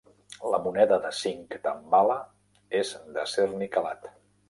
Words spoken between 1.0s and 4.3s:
de cinc tambala és d'acer niquelat.